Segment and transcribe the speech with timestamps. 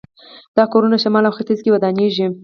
[0.57, 2.25] دا کورونه شمال او ختیځ کې ودانېږي.